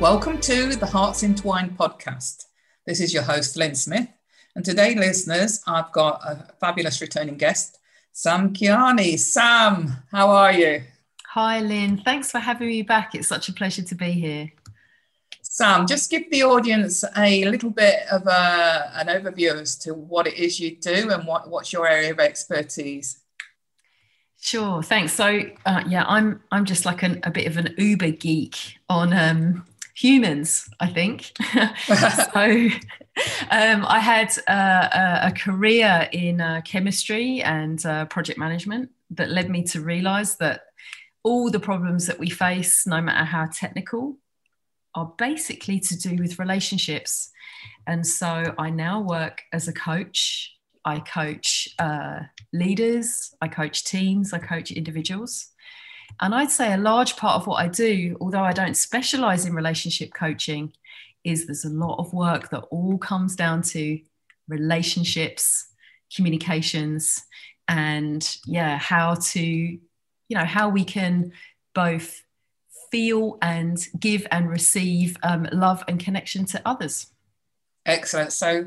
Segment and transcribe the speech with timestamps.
[0.00, 2.46] Welcome to the Hearts Entwined podcast.
[2.84, 4.08] This is your host, Lynn Smith.
[4.56, 7.78] And today, listeners, I've got a fabulous returning guest,
[8.12, 9.16] Sam Kiani.
[9.16, 10.82] Sam, how are you?
[11.28, 11.98] Hi, Lynn.
[12.04, 13.14] Thanks for having me back.
[13.14, 14.52] It's such a pleasure to be here.
[15.42, 20.26] Sam, just give the audience a little bit of a, an overview as to what
[20.26, 23.20] it is you do and what, what's your area of expertise.
[24.40, 25.14] Sure, thanks.
[25.14, 29.14] So, uh, yeah, I'm I'm just like an, a bit of an Uber geek on
[29.14, 31.32] um, humans, I think.
[31.86, 32.68] so
[33.50, 39.48] um, I had uh, a, career in uh, chemistry and uh, project management that led
[39.48, 40.62] me to realize that
[41.22, 44.18] all the problems that we face, no matter how technical,
[44.94, 47.30] are basically to do with relationships.
[47.86, 50.50] And so I now work as a coach.
[50.84, 52.20] I coach uh,
[52.52, 55.53] leaders, I coach teams, I coach individuals.
[56.20, 59.54] And I'd say a large part of what I do, although I don't specialize in
[59.54, 60.72] relationship coaching,
[61.24, 63.98] is there's a lot of work that all comes down to
[64.48, 65.66] relationships,
[66.14, 67.22] communications,
[67.66, 69.80] and yeah, how to, you
[70.30, 71.32] know, how we can
[71.74, 72.22] both
[72.90, 77.08] feel and give and receive um, love and connection to others.
[77.86, 78.32] Excellent.
[78.32, 78.66] So,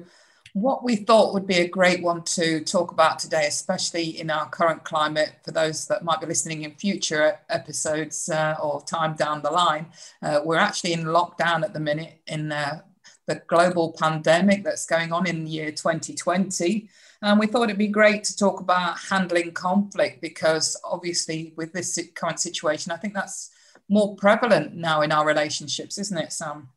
[0.61, 4.49] what we thought would be a great one to talk about today, especially in our
[4.49, 9.41] current climate, for those that might be listening in future episodes uh, or time down
[9.43, 9.85] the line,
[10.23, 12.81] uh, we're actually in lockdown at the minute in uh,
[13.27, 16.89] the global pandemic that's going on in the year 2020.
[17.21, 21.99] And we thought it'd be great to talk about handling conflict because obviously, with this
[22.15, 23.51] current situation, I think that's
[23.89, 26.69] more prevalent now in our relationships, isn't it, Sam?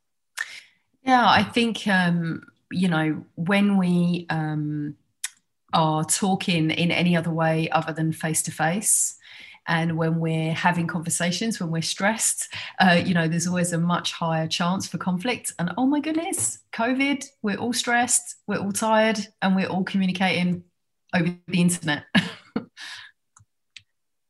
[1.03, 4.97] Yeah, I think um, you know, when we um,
[5.73, 9.17] are talking in any other way other than face to face,
[9.67, 14.13] and when we're having conversations, when we're stressed, uh, you know, there's always a much
[14.13, 15.53] higher chance for conflict.
[15.59, 20.65] And oh my goodness, COVID, we're all stressed, we're all tired, and we're all communicating
[21.15, 22.05] over the internet.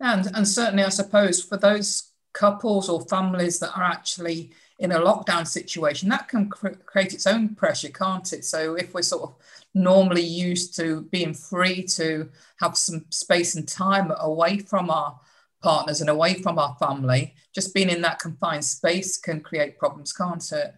[0.01, 4.99] and and certainly, I suppose for those couples or families that are actually in a
[4.99, 8.45] lockdown situation, that can cr- create its own pressure, can't it?
[8.45, 9.35] So if we're sort of
[9.75, 12.29] normally used to being free to
[12.61, 15.21] have some space and time away from our
[15.63, 20.15] partners and away from our family, just being in that confined space can create problems,
[20.15, 20.75] can't it?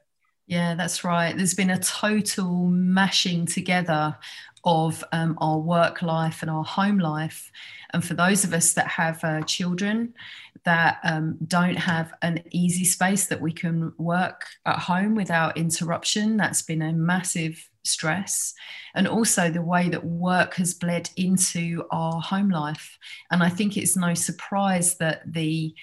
[0.48, 1.36] Yeah, that's right.
[1.36, 4.18] There's been a total mashing together
[4.64, 7.52] of um, our work life and our home life.
[7.92, 10.14] And for those of us that have uh, children
[10.64, 16.36] that um, don't have an easy space that we can work at home without interruption,
[16.36, 18.54] that's been a massive stress.
[18.94, 22.98] And also the way that work has bled into our home life.
[23.30, 25.74] And I think it's no surprise that the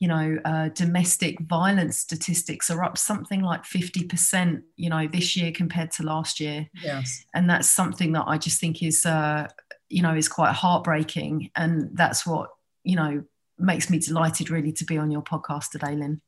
[0.00, 5.50] you know, uh, domestic violence statistics are up something like 50%, you know, this year
[5.50, 6.68] compared to last year.
[6.82, 7.24] Yes.
[7.34, 9.48] And that's something that I just think is, uh,
[9.88, 11.50] you know, is quite heartbreaking.
[11.56, 12.50] And that's what,
[12.84, 13.24] you know,
[13.58, 16.20] makes me delighted really to be on your podcast today, Lynn.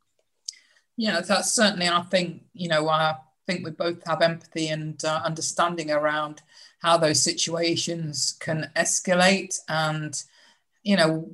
[0.96, 5.22] Yeah, that's certainly, I think, you know, I think we both have empathy and uh,
[5.24, 6.42] understanding around
[6.80, 10.22] how those situations can escalate and,
[10.82, 11.30] you know,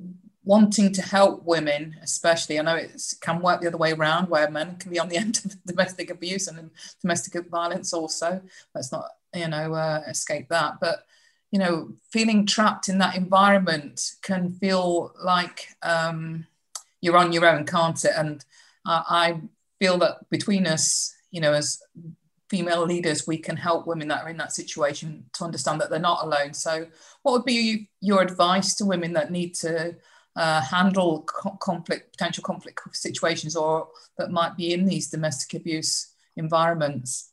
[0.47, 2.57] wanting to help women, especially.
[2.57, 5.17] I know it can work the other way around, where men can be on the
[5.23, 6.71] end of domestic abuse and
[7.01, 7.93] domestic violence.
[7.93, 8.41] Also,
[8.73, 10.75] let's not you know uh, escape that.
[10.79, 11.05] But
[11.51, 16.45] you know, feeling trapped in that environment can feel like um,
[17.01, 18.11] you're on your own, can't it?
[18.15, 18.43] And
[18.85, 19.41] I,
[19.79, 21.81] feel that between us, you know, as
[22.49, 25.99] female leaders, we can help women that are in that situation to understand that they're
[25.99, 26.53] not alone.
[26.53, 26.87] So,
[27.23, 29.95] what would be your advice to women that need to
[30.35, 36.13] uh, handle co- conflict, potential conflict situations, or that might be in these domestic abuse
[36.35, 37.31] environments?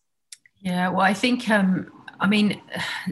[0.64, 2.58] Yeah, well, I think, um, I mean,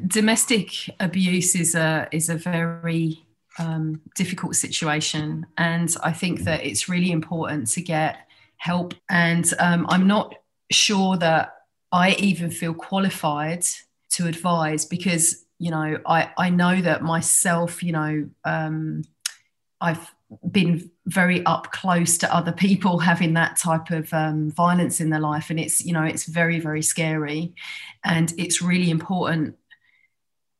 [0.06, 3.26] domestic abuse is a is a very
[3.58, 8.26] um, difficult situation, and I think that it's really important to get
[8.56, 8.94] help.
[9.10, 10.34] And um, I'm not
[10.70, 11.54] sure that
[11.92, 13.64] I even feel qualified
[14.12, 18.30] to advise because you know I I know that myself, you know.
[18.46, 19.02] Um,
[19.78, 20.14] I've
[20.50, 25.20] been very up close to other people having that type of um, violence in their
[25.20, 27.54] life and it's you know it's very very scary.
[28.04, 29.56] And it's really important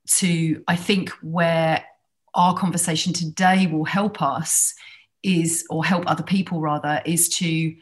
[0.04, 1.84] to i think where
[2.34, 4.74] our conversation today will help us
[5.22, 7.74] is or help other people rather is to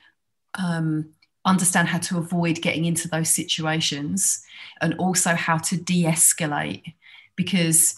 [0.54, 1.10] um,
[1.44, 4.42] understand how to avoid getting into those situations
[4.80, 6.94] and also how to de-escalate.
[7.36, 7.94] Because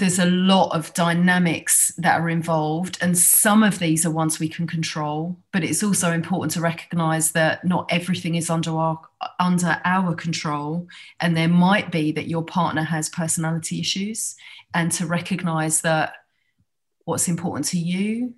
[0.00, 4.48] there's a lot of dynamics that are involved and some of these are ones we
[4.48, 8.98] can control but it's also important to recognize that not everything is under our
[9.38, 10.88] under our control
[11.20, 14.36] and there might be that your partner has personality issues
[14.74, 16.14] and to recognize that
[17.04, 18.34] what's important to you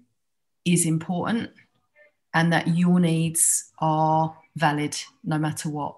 [0.64, 1.50] is important
[2.34, 5.96] and that your needs are valid no matter what.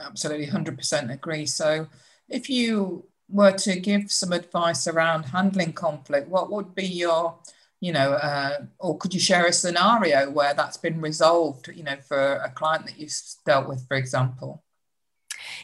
[0.00, 1.46] Absolutely 100% agree.
[1.46, 1.86] So
[2.28, 7.34] if you were to give some advice around handling conflict, what would be your,
[7.80, 11.96] you know, uh, or could you share a scenario where that's been resolved, you know,
[11.96, 13.12] for a client that you've
[13.44, 14.62] dealt with, for example?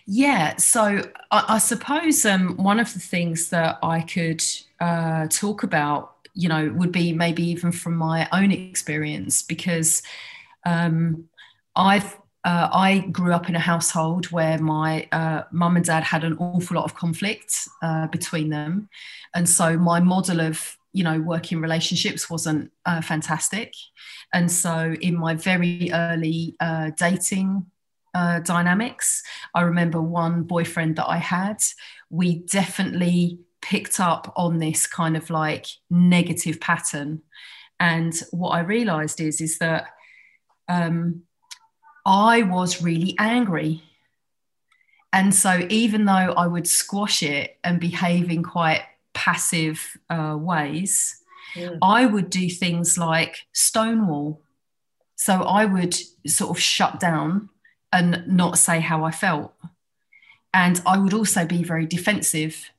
[0.06, 4.42] Yeah, so I, I suppose um, one of the things that I could
[4.80, 10.02] uh, talk about, you know, would be maybe even from my own experience, because
[10.64, 11.24] um,
[11.76, 16.24] I've uh, I grew up in a household where my uh, mum and dad had
[16.24, 18.88] an awful lot of conflict uh, between them,
[19.34, 23.74] and so my model of you know working relationships wasn't uh, fantastic,
[24.32, 27.66] and so in my very early uh, dating
[28.14, 29.22] uh, dynamics,
[29.54, 31.58] I remember one boyfriend that I had,
[32.10, 37.22] we definitely picked up on this kind of like negative pattern,
[37.78, 39.86] and what I realised is is that.
[40.68, 41.22] Um,
[42.04, 43.82] I was really angry.
[45.12, 48.82] And so, even though I would squash it and behave in quite
[49.12, 51.22] passive uh, ways,
[51.54, 51.78] mm.
[51.82, 54.40] I would do things like stonewall.
[55.16, 55.94] So, I would
[56.26, 57.50] sort of shut down
[57.92, 59.52] and not say how I felt.
[60.54, 62.70] And I would also be very defensive.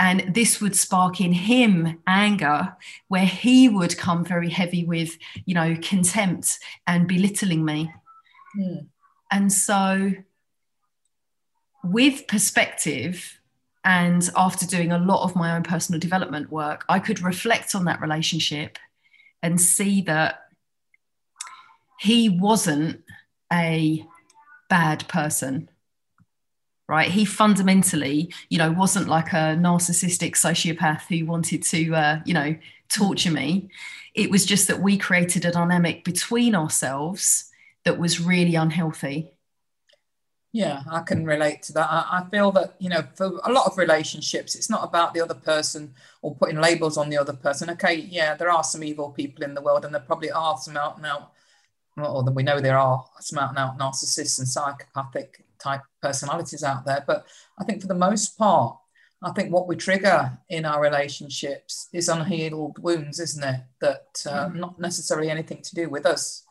[0.00, 2.76] And this would spark in him anger,
[3.08, 7.92] where he would come very heavy with, you know, contempt and belittling me.
[8.56, 8.86] Mm.
[9.30, 10.12] And so,
[11.84, 13.40] with perspective,
[13.84, 17.84] and after doing a lot of my own personal development work, I could reflect on
[17.86, 18.78] that relationship
[19.42, 20.48] and see that
[21.98, 23.02] he wasn't
[23.52, 24.04] a
[24.68, 25.68] bad person
[26.88, 32.34] right he fundamentally you know wasn't like a narcissistic sociopath who wanted to uh, you
[32.34, 32.54] know
[32.88, 33.68] torture me
[34.14, 37.50] it was just that we created a dynamic between ourselves
[37.84, 39.32] that was really unhealthy.
[40.52, 41.88] Yeah, I can relate to that.
[41.90, 45.20] I, I, feel that, you know, for a lot of relationships, it's not about the
[45.20, 47.68] other person or putting labels on the other person.
[47.70, 50.76] Okay, yeah, there are some evil people in the world, and there probably are some
[50.76, 51.32] out and out,
[51.98, 56.86] or we know there are some out and out narcissists and psychopathic type personalities out
[56.86, 57.04] there.
[57.06, 57.26] But
[57.58, 58.78] I think for the most part,
[59.22, 63.60] I think what we trigger in our relationships is unhealed wounds, isn't it?
[63.80, 64.54] That uh, mm.
[64.54, 66.44] not necessarily anything to do with us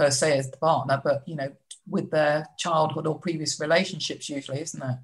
[0.00, 1.52] per se as the partner, but you know,
[1.86, 4.96] with their childhood or previous relationships, usually, isn't it?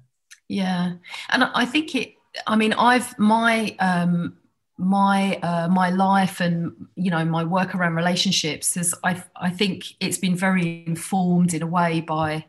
[0.47, 0.93] Yeah,
[1.29, 2.13] and I think it.
[2.47, 4.37] I mean, I've my um,
[4.77, 9.83] my uh, my life and you know my work around relationships is I I think
[9.99, 12.45] it's been very informed in a way by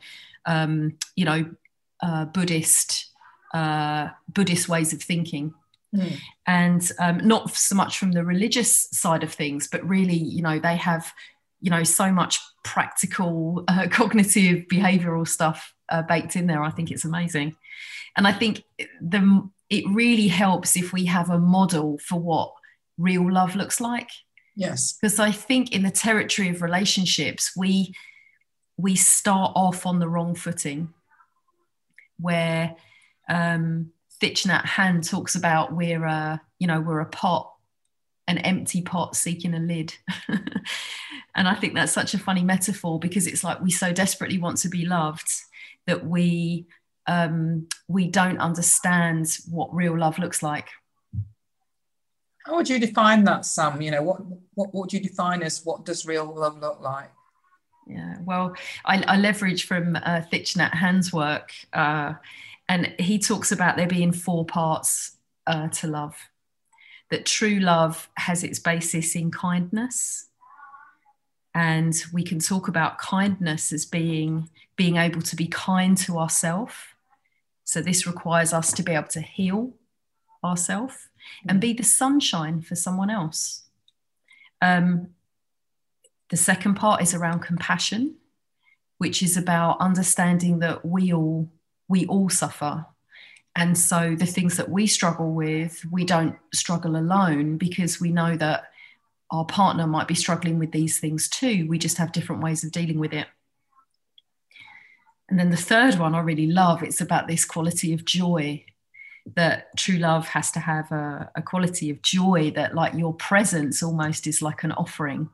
[0.46, 1.50] um, you know
[2.02, 3.06] uh, Buddhist
[3.52, 5.52] uh, Buddhist ways of thinking.
[5.94, 6.18] Mm.
[6.46, 10.58] And um, not so much from the religious side of things, but really, you know,
[10.58, 11.14] they have
[11.60, 16.90] you know so much practical uh, cognitive behavioral stuff uh, baked in there i think
[16.90, 17.56] it's amazing.
[18.16, 18.64] And i think
[19.00, 22.52] the it really helps if we have a model for what
[22.96, 24.10] real love looks like.
[24.56, 24.94] Yes.
[24.94, 27.94] Because i think in the territory of relationships we
[28.76, 30.92] we start off on the wrong footing
[32.18, 32.76] where
[33.28, 37.52] um Thich Nhat Hanh talks about we're a you know we're a pot
[38.28, 39.94] an empty pot seeking a lid.
[41.34, 44.58] and I think that's such a funny metaphor because it's like we so desperately want
[44.58, 45.28] to be loved
[45.86, 46.66] that we
[47.06, 50.68] um, we don't understand what real love looks like.
[52.44, 53.80] How would you define that, Sam?
[53.80, 54.20] You know, what
[54.54, 57.10] what would you define as what does real love look like?
[57.86, 58.54] Yeah, well,
[58.84, 62.12] I, I leverage from uh, Thich Nhat Hanh's work, uh,
[62.68, 65.16] and he talks about there being four parts
[65.46, 66.14] uh, to love
[67.10, 70.28] that true love has its basis in kindness.
[71.54, 76.74] And we can talk about kindness as being being able to be kind to ourselves.
[77.64, 79.74] So this requires us to be able to heal
[80.44, 81.08] ourselves.
[81.46, 83.62] and be the sunshine for someone else.
[84.62, 85.08] Um,
[86.30, 88.16] the second part is around compassion,
[88.98, 91.50] which is about understanding that we all
[91.88, 92.86] we all suffer.
[93.58, 98.36] And so the things that we struggle with, we don't struggle alone because we know
[98.36, 98.70] that
[99.32, 101.66] our partner might be struggling with these things too.
[101.68, 103.26] We just have different ways of dealing with it.
[105.28, 108.64] And then the third one I really love, it's about this quality of joy
[109.34, 113.82] that true love has to have a, a quality of joy that like your presence
[113.82, 115.30] almost is like an offering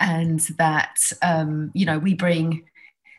[0.00, 2.64] and that um, you know we bring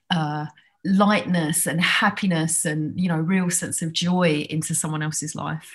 [0.09, 0.47] uh,
[0.85, 5.71] lightness and happiness and you know real sense of joy into someone else's life.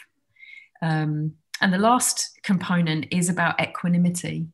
[0.81, 4.49] Um, and the last component is about equanimity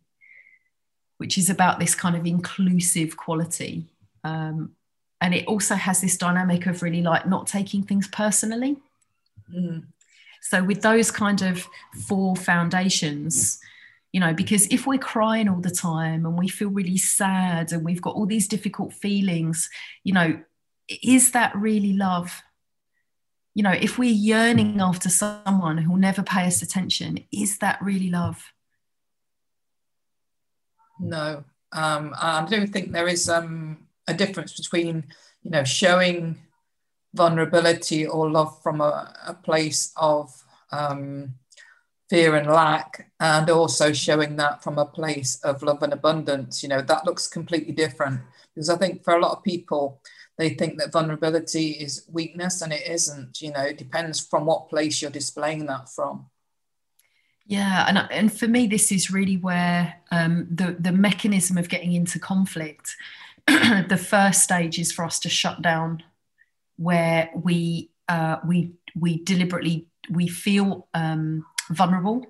[1.19, 3.87] which is about this kind of inclusive quality.
[4.25, 4.73] Um,
[5.21, 8.77] and it also has this dynamic of really like not taking things personally.
[9.55, 9.85] Mm.
[10.41, 11.67] so with those kind of
[12.07, 13.59] four foundations
[14.15, 17.85] you know because if we're crying all the time and we feel really sad and
[17.85, 19.69] we've got all these difficult feelings
[20.05, 20.39] you know
[20.89, 22.43] is that really love?
[23.55, 28.11] You know if we're yearning after someone who'll never pay us attention is that really
[28.11, 28.43] love?
[31.01, 31.45] No.
[31.73, 35.07] Um, i don't think there is um, a difference between
[35.43, 36.39] you know showing
[37.15, 41.35] vulnerability or love from a, a place of um,
[42.09, 46.63] fear and lack, and also showing that from a place of love and abundance.
[46.63, 48.21] You know, that looks completely different
[48.55, 50.01] because I think for a lot of people,
[50.37, 53.41] they think that vulnerability is weakness, and it isn't.
[53.41, 56.27] You know, it depends from what place you're displaying that from.
[57.47, 61.93] Yeah, and and for me, this is really where um, the the mechanism of getting
[61.93, 62.97] into conflict.
[63.47, 66.03] the first stage is for us to shut down,
[66.77, 72.27] where we uh, we we deliberately we feel um, vulnerable,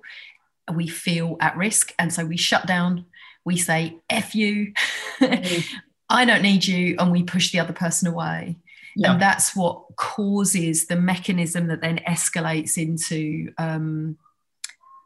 [0.73, 1.93] we feel at risk.
[1.99, 3.05] And so we shut down,
[3.43, 4.73] we say, F you,
[5.19, 5.77] mm-hmm.
[6.09, 8.57] I don't need you, and we push the other person away.
[8.95, 9.13] Yeah.
[9.13, 14.17] And that's what causes the mechanism that then escalates into, um,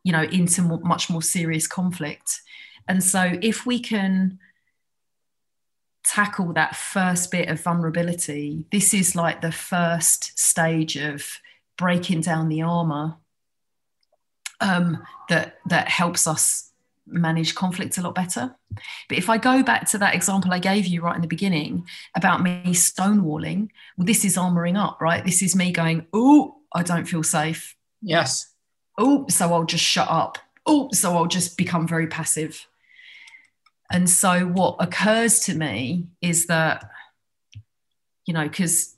[0.04, 2.42] you know, into more, much more serious conflict.
[2.88, 4.40] And so if we can
[6.04, 11.40] tackle that first bit of vulnerability, this is like the first stage of
[11.78, 13.16] breaking down the armor
[14.62, 16.72] um, that that helps us
[17.12, 18.56] manage conflict a lot better.
[19.08, 21.86] But if I go back to that example I gave you right in the beginning
[22.16, 25.26] about me stonewalling, well, this is armoring up, right?
[25.26, 27.76] This is me going, oh, I don't feel safe.
[28.02, 28.54] Yes.
[28.98, 30.38] Oh, so I'll just shut up.
[30.66, 32.68] Oh, so I'll just become very passive.
[33.92, 36.90] And so what occurs to me is that,
[38.26, 38.96] you know, because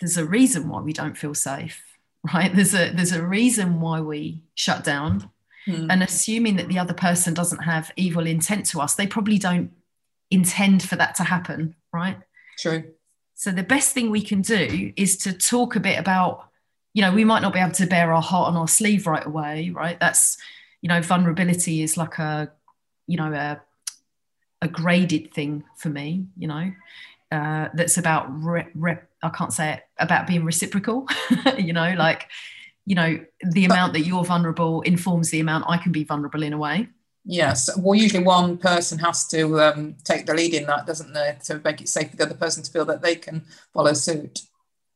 [0.00, 1.87] there's a reason why we don't feel safe
[2.34, 2.54] right?
[2.54, 5.30] There's a there's a reason why we shut down
[5.66, 5.86] mm.
[5.90, 9.70] and assuming that the other person doesn't have evil intent to us they probably don't
[10.30, 12.18] intend for that to happen right?
[12.58, 12.84] True.
[13.34, 16.48] So the best thing we can do is to talk a bit about
[16.92, 19.24] you know we might not be able to bear our heart on our sleeve right
[19.24, 19.98] away right?
[20.00, 20.38] That's
[20.80, 22.50] you know vulnerability is like a
[23.06, 23.60] you know a
[24.60, 26.72] a graded thing for me you know
[27.30, 31.06] uh, that's about re- re- I can't say it about being reciprocal.
[31.58, 32.28] you know, like
[32.86, 33.18] you know
[33.50, 36.88] the amount that you're vulnerable informs the amount I can be vulnerable in a way.
[37.24, 41.36] Yes, well, usually one person has to um, take the lead in that, doesn't they,
[41.44, 43.44] to make it safe for the other person to feel that they can
[43.74, 44.40] follow suit.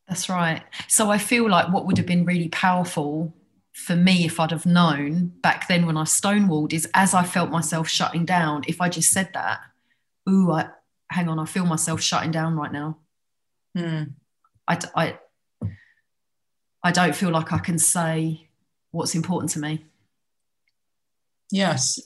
[0.07, 0.63] That's right.
[0.87, 3.33] So I feel like what would have been really powerful
[3.73, 7.51] for me if I'd have known back then when I stonewalled is as I felt
[7.51, 9.61] myself shutting down, if I just said that,
[10.29, 10.69] ooh, I,
[11.09, 12.97] hang on, I feel myself shutting down right now.
[13.75, 14.03] Hmm.
[14.67, 15.19] I, I,
[16.83, 18.47] I don't feel like I can say
[18.91, 19.85] what's important to me.
[21.51, 21.99] Yes.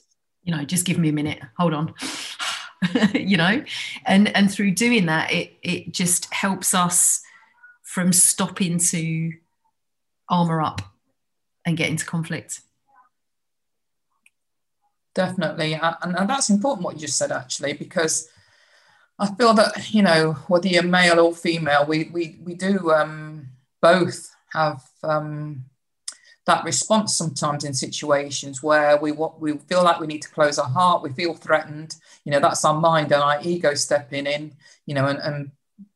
[0.44, 1.42] You know, just give me a minute.
[1.58, 1.94] Hold on.
[3.14, 3.64] you know,
[4.06, 7.22] and and through doing that, it it just helps us
[7.82, 9.34] from stopping to
[10.30, 10.82] armor up
[11.66, 12.62] and get into conflict.
[15.16, 18.30] Definitely, and, and that's important what you just said actually, because
[19.20, 23.48] I feel that you know whether you're male or female, we we we do um,
[23.82, 25.66] both have um,
[26.46, 30.70] that response sometimes in situations where we we feel like we need to close our
[30.70, 31.96] heart, we feel threatened.
[32.26, 34.54] You know that's our mind and our ego stepping in.
[34.86, 35.52] You know and, and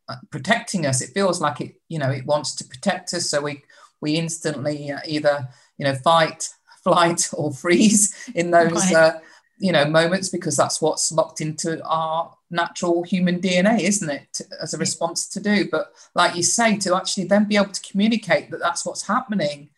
[0.10, 1.02] uh, protecting us.
[1.02, 3.64] It feels like it you know it wants to protect us, so we
[4.02, 5.48] we instantly uh, either
[5.78, 6.50] you know fight,
[6.84, 8.72] flight, or freeze in those.
[8.72, 8.94] Right.
[8.94, 9.20] Uh,
[9.60, 14.74] you know moments because that's what's locked into our natural human DNA, isn't it, as
[14.74, 15.70] a response to do?
[15.70, 19.70] But like you say, to actually then be able to communicate that that's what's happening,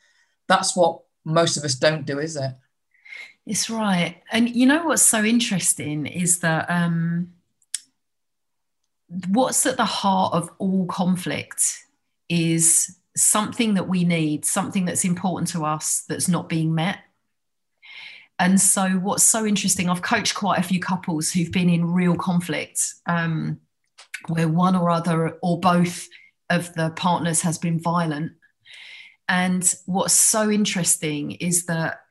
[0.47, 2.51] that's what most of us don't do, is it?
[3.45, 4.21] It's right.
[4.31, 7.33] And you know what's so interesting is that um,
[9.29, 11.61] what's at the heart of all conflict
[12.29, 16.99] is something that we need, something that's important to us that's not being met.
[18.39, 22.15] And so, what's so interesting, I've coached quite a few couples who've been in real
[22.15, 23.59] conflict um,
[24.27, 26.07] where one or other or both
[26.49, 28.33] of the partners has been violent.
[29.29, 32.01] And what's so interesting is that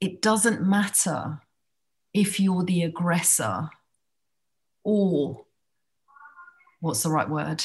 [0.00, 1.40] it doesn't matter
[2.12, 3.68] if you're the aggressor
[4.84, 5.44] or
[6.80, 7.64] what's the right word?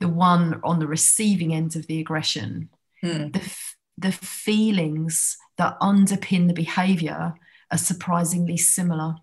[0.00, 2.68] The one on the receiving end of the aggression.
[3.04, 3.32] Mm.
[3.32, 3.56] The,
[4.02, 7.34] the feelings that underpin the behavior
[7.70, 9.16] are surprisingly similar.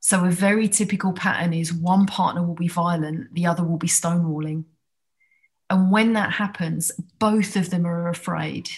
[0.00, 3.86] So, a very typical pattern is one partner will be violent, the other will be
[3.86, 4.64] stonewalling.
[5.70, 8.68] And when that happens, both of them are afraid.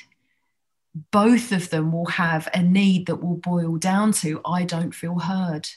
[1.10, 5.18] Both of them will have a need that will boil down to I don't feel
[5.18, 5.68] heard.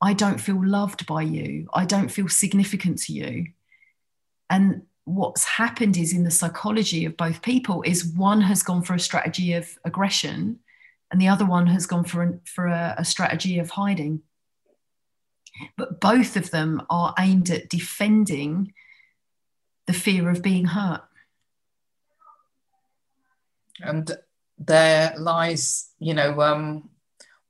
[0.00, 1.68] I don't feel loved by you.
[1.72, 3.46] I don't feel significant to you.
[4.50, 8.94] And what's happened is in the psychology of both people is one has gone for
[8.94, 10.58] a strategy of aggression
[11.10, 14.20] and the other one has gone for, an, for a, a strategy of hiding.
[15.78, 18.74] But both of them are aimed at defending
[19.86, 21.02] the fear of being hurt.
[23.80, 24.10] And
[24.58, 26.90] there lies, you know, um,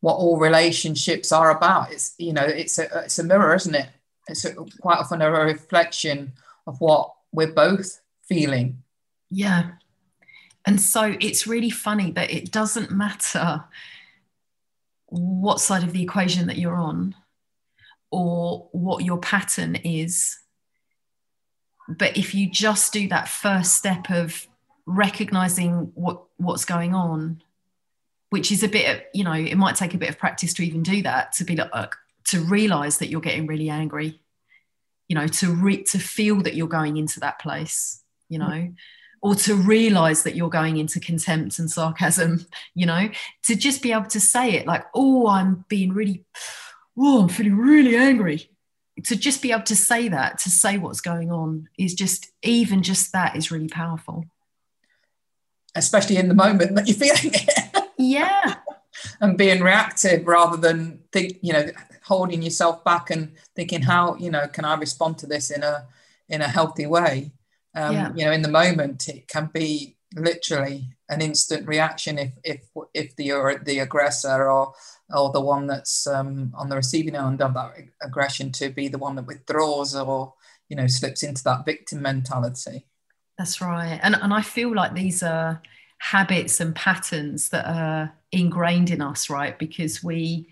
[0.01, 1.91] what all relationships are about.
[1.91, 3.89] It's you know, it's a it's a mirror, isn't it?
[4.29, 6.35] It's a, quite often a reflection
[6.67, 8.83] of what we're both feeling.
[9.31, 9.73] Yeah,
[10.67, 13.65] and so it's really funny that it doesn't matter
[15.07, 17.15] what side of the equation that you're on
[18.11, 20.39] or what your pattern is.
[21.89, 24.47] But if you just do that first step of
[24.87, 27.43] recognizing what what's going on
[28.31, 30.65] which is a bit of, you know it might take a bit of practice to
[30.65, 31.95] even do that to be like
[32.25, 34.21] to realize that you're getting really angry
[35.09, 38.75] you know to re- to feel that you're going into that place you know mm.
[39.23, 43.09] or to realize that you're going into contempt and sarcasm you know
[43.43, 46.25] to just be able to say it like oh i'm being really
[46.97, 48.51] oh i'm feeling really angry
[49.05, 52.83] to just be able to say that to say what's going on is just even
[52.83, 54.25] just that is really powerful
[55.75, 58.55] especially in the moment that you're feeling it yeah.
[59.21, 61.67] and being reactive rather than think, you know,
[62.09, 65.87] holding yourself back and thinking how, you know, can I respond to this in a
[66.29, 67.33] in a healthy way?
[67.75, 68.13] Um, yeah.
[68.17, 72.61] you know, in the moment it can be literally an instant reaction if if
[72.95, 74.73] if the you're the aggressor or
[75.15, 78.99] or the one that's um, on the receiving end of that aggression to be the
[78.99, 80.35] one that withdraws or
[80.69, 82.87] you know slips into that victim mentality
[83.37, 85.63] that's right and and i feel like these are
[85.99, 90.47] habits and patterns that are ingrained in us right because we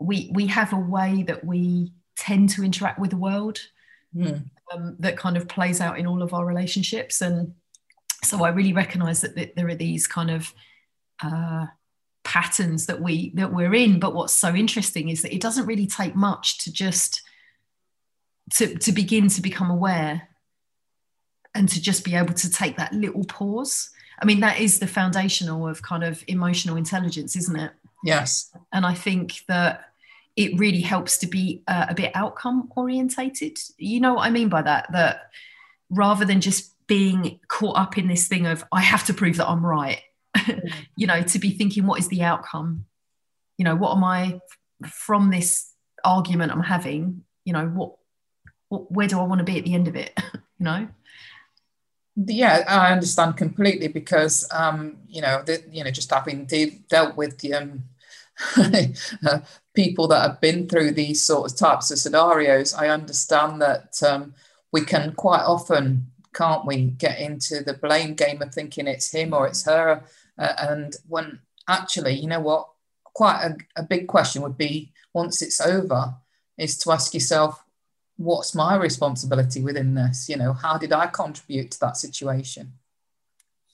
[0.00, 3.58] we we have a way that we tend to interact with the world
[4.14, 4.42] mm.
[4.72, 7.54] um, that kind of plays out in all of our relationships and
[8.24, 10.52] so i really recognize that, that there are these kind of
[11.22, 11.66] uh,
[12.24, 15.86] patterns that we that we're in but what's so interesting is that it doesn't really
[15.86, 17.22] take much to just
[18.52, 20.28] to to begin to become aware
[21.54, 24.86] and to just be able to take that little pause I mean, that is the
[24.86, 27.72] foundational of kind of emotional intelligence, isn't it?
[28.04, 28.50] Yes.
[28.72, 29.87] And I think that
[30.38, 33.58] it really helps to be uh, a bit outcome orientated.
[33.76, 34.86] You know what I mean by that?
[34.92, 35.32] That
[35.90, 39.48] rather than just being caught up in this thing of, I have to prove that
[39.48, 40.00] I'm right,
[40.36, 40.72] mm.
[40.96, 42.84] you know, to be thinking, what is the outcome?
[43.56, 44.40] You know, what am I
[44.86, 45.72] from this
[46.04, 47.24] argument I'm having?
[47.44, 47.94] You know, what,
[48.68, 50.16] what where do I want to be at the end of it?
[50.34, 50.88] you know?
[52.26, 57.16] yeah i understand completely because um, you know the, you know just having de- dealt
[57.16, 57.84] with um,
[59.26, 59.38] uh,
[59.78, 64.34] people that have been through these sort of types of scenarios i understand that um,
[64.72, 65.84] we can quite often
[66.38, 70.04] can't we get into the blame game of thinking it's him or it's her.
[70.38, 72.68] Uh, and when actually you know what?
[73.14, 76.14] Quite a, a big question would be once it's over
[76.56, 77.64] is to ask yourself
[78.16, 80.28] what's my responsibility within this?
[80.28, 82.74] You know how did i contribute to that situation?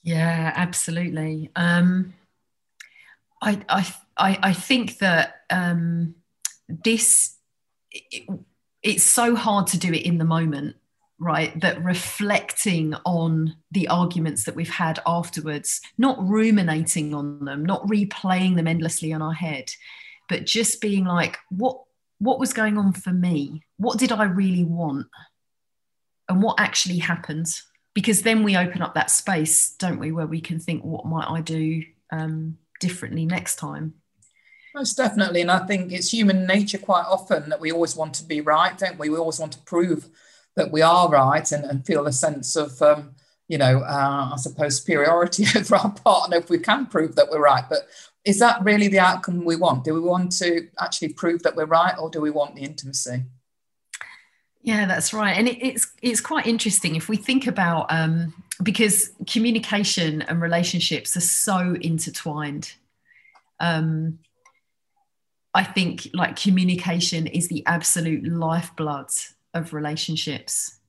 [0.01, 1.51] Yeah absolutely.
[1.55, 2.13] Um
[3.41, 6.15] i i i, I think that um
[6.67, 7.37] this
[7.91, 8.29] it,
[8.81, 10.75] it's so hard to do it in the moment
[11.17, 17.85] right that reflecting on the arguments that we've had afterwards not ruminating on them not
[17.87, 19.71] replaying them endlessly on our head
[20.27, 21.79] but just being like what
[22.19, 23.63] what was going on for me?
[23.77, 25.07] What did I really want?
[26.29, 27.47] And what actually happened?
[27.93, 31.29] Because then we open up that space, don't we, where we can think, what might
[31.29, 33.93] I do um, differently next time.
[34.75, 35.39] Most definitely.
[35.39, 38.77] And I think it's human nature quite often that we always want to be right,
[38.77, 39.09] don't we?
[39.09, 40.09] We always want to prove
[40.55, 43.15] that we are right and, and feel a sense of, um,
[43.47, 47.41] you know, uh, I suppose superiority over our partner if we can prove that we're
[47.41, 47.63] right.
[47.69, 47.87] But
[48.25, 49.85] is that really the outcome we want?
[49.85, 53.23] Do we want to actually prove that we're right or do we want the intimacy?
[54.61, 58.33] Yeah, that's right, and it, it's it's quite interesting if we think about um,
[58.63, 62.73] because communication and relationships are so intertwined.
[63.59, 64.17] Um,
[65.55, 69.09] I think like communication is the absolute lifeblood
[69.53, 70.79] of relationships.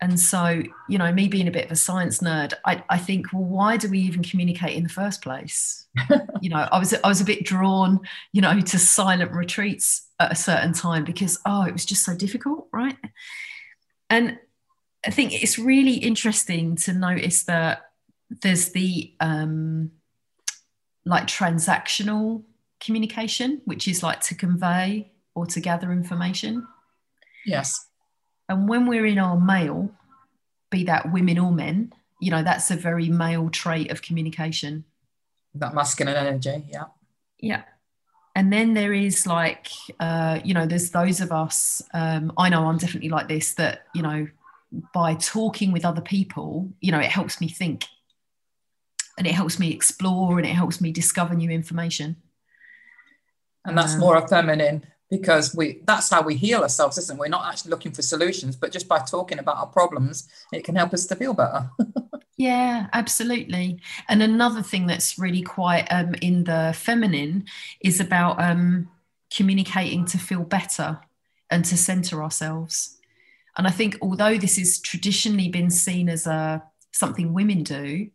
[0.00, 3.32] And so, you know, me being a bit of a science nerd, I, I think,
[3.32, 5.86] well, why do we even communicate in the first place?
[6.40, 8.00] you know, I was I was a bit drawn,
[8.32, 12.16] you know, to silent retreats at a certain time because oh, it was just so
[12.16, 12.96] difficult, right?
[14.10, 14.38] And
[15.06, 17.90] I think it's really interesting to notice that
[18.42, 19.92] there's the um,
[21.04, 22.42] like transactional
[22.80, 26.66] communication, which is like to convey or to gather information.
[27.44, 27.86] Yes.
[28.48, 29.90] And when we're in our male,
[30.70, 34.84] be that women or men, you know, that's a very male trait of communication.
[35.54, 36.84] That masculine energy, yeah.
[37.38, 37.62] Yeah.
[38.34, 42.66] And then there is like, uh, you know, there's those of us, um, I know
[42.66, 44.28] I'm definitely like this, that, you know,
[44.94, 47.86] by talking with other people, you know, it helps me think
[49.16, 52.16] and it helps me explore and it helps me discover new information
[53.68, 57.18] and that's um, more feminine because we that's how we heal ourselves isn't it?
[57.18, 60.76] we're not actually looking for solutions but just by talking about our problems it can
[60.76, 61.70] help us to feel better.
[62.38, 63.80] Yeah absolutely.
[64.08, 67.46] And another thing that's really quite um, in the feminine
[67.80, 68.88] is about um,
[69.34, 71.00] communicating to feel better
[71.50, 72.96] and to center ourselves.
[73.56, 78.08] And i think although this has traditionally been seen as a something women do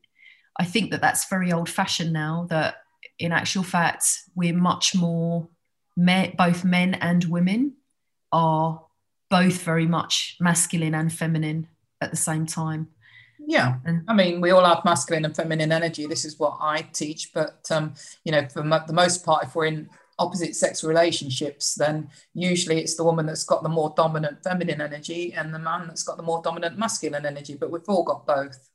[0.57, 2.82] i think that that's very old fashioned now that
[3.23, 4.05] in actual fact,
[4.35, 5.47] we're much more,
[5.95, 7.73] men, both men and women
[8.31, 8.83] are
[9.29, 11.67] both very much masculine and feminine
[12.01, 12.89] at the same time.
[13.45, 13.75] Yeah,
[14.07, 16.05] I mean, we all have masculine and feminine energy.
[16.05, 19.55] This is what I teach, but um, you know, for mo- the most part, if
[19.55, 24.43] we're in opposite sex relationships, then usually it's the woman that's got the more dominant
[24.43, 27.55] feminine energy and the man that's got the more dominant masculine energy.
[27.55, 28.69] But we've all got both.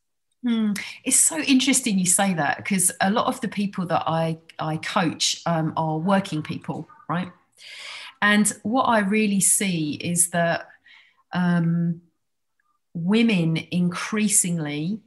[0.45, 0.73] Hmm.
[1.05, 4.77] It's so interesting you say that because a lot of the people that I, I
[4.77, 7.33] coach um, are working people, right?
[8.23, 10.69] And what I really see is that
[11.33, 12.03] um,
[12.95, 15.01] women increasingly,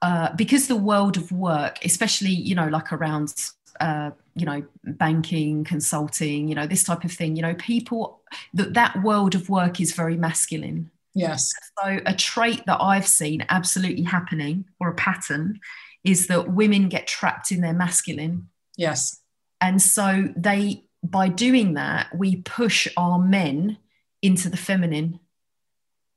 [0.00, 3.34] uh, because the world of work, especially, you know, like around,
[3.80, 8.20] uh, you know, banking, consulting, you know, this type of thing, you know, people,
[8.52, 11.52] that, that world of work is very masculine Yes.
[11.80, 15.60] So, a trait that I've seen absolutely happening, or a pattern,
[16.02, 18.48] is that women get trapped in their masculine.
[18.76, 19.20] Yes.
[19.60, 23.78] And so, they, by doing that, we push our men
[24.22, 25.20] into the feminine.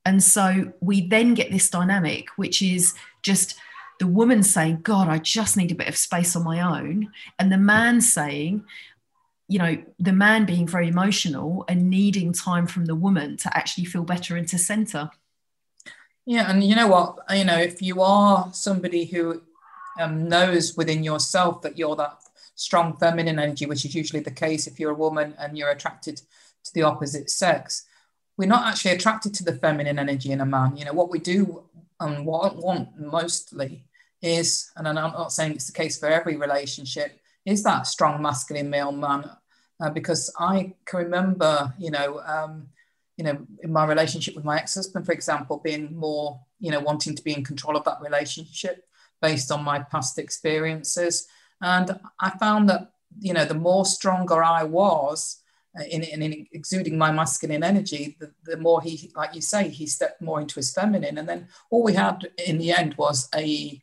[0.04, 3.56] And so, we then get this dynamic, which is just
[4.00, 7.12] the woman saying, God, I just need a bit of space on my own.
[7.40, 8.64] And the man saying,
[9.48, 13.86] you know the man being very emotional and needing time from the woman to actually
[13.86, 15.10] feel better and to center.
[16.26, 17.18] Yeah and you know what?
[17.30, 19.42] You know if you are somebody who
[20.00, 22.18] um, knows within yourself that you're that
[22.56, 26.18] strong feminine energy which is usually the case if you're a woman and you're attracted
[26.64, 27.86] to the opposite sex
[28.36, 30.78] we're not actually attracted to the feminine energy in a man.
[30.78, 31.64] You know what we do
[32.00, 33.88] and what I want mostly
[34.22, 38.70] is and i'm not saying it's the case for every relationship is that strong masculine
[38.70, 39.30] male man
[39.80, 42.68] uh, because I can remember, you know, um,
[43.16, 47.16] you know, in my relationship with my ex-husband, for example, being more, you know, wanting
[47.16, 48.86] to be in control of that relationship
[49.22, 51.28] based on my past experiences,
[51.62, 55.42] and I found that, you know, the more stronger I was.
[55.78, 59.70] Uh, in, in, in, exuding my masculine energy, the, the more he, like you say,
[59.70, 61.20] he stepped more into his feminine.
[61.20, 63.80] And then all we had in the end was a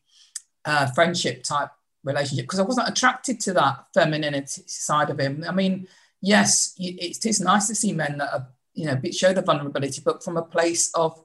[0.65, 1.71] uh, friendship type
[2.05, 5.45] relationship because I wasn't attracted to that femininity side of him.
[5.49, 5.89] I mean,
[6.21, 10.23] yes, it is nice to see men that are, you know, show the vulnerability, but
[10.23, 11.19] from a place of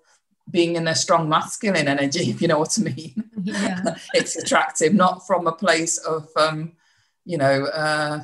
[0.49, 3.29] being in their strong masculine energy, if you know what I mean.
[3.41, 3.95] Yeah.
[4.13, 6.73] it's attractive, not from a place of, um,
[7.25, 8.23] you know, uh,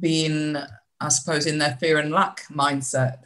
[0.00, 0.56] being,
[1.00, 3.18] I suppose, in their fear and lack mindset.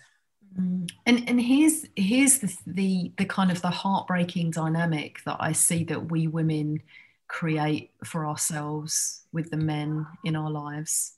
[0.58, 0.90] Mm.
[1.06, 5.84] And and here's here's the, the the kind of the heartbreaking dynamic that I see
[5.84, 6.82] that we women
[7.30, 11.12] create for ourselves with the men in our lives.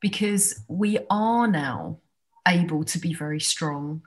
[0.00, 1.98] Because we are now
[2.48, 4.02] able to be very strong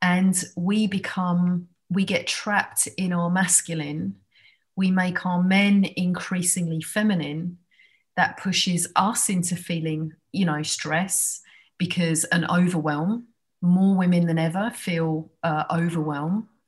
[0.00, 4.14] and we become we get trapped in our masculine.
[4.76, 7.58] We make our men increasingly feminine,
[8.16, 11.40] that pushes us into feeling, you know, stress
[11.78, 13.26] because an overwhelm,
[13.60, 15.64] more women than ever feel uh.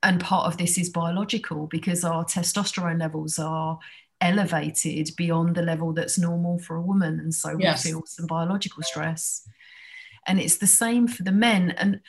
[0.03, 3.79] And part of this is biological because our testosterone levels are
[4.19, 7.19] elevated beyond the level that's normal for a woman.
[7.19, 7.85] And so yes.
[7.85, 9.47] we feel some biological stress.
[10.27, 11.71] And it's the same for the men.
[11.71, 12.01] And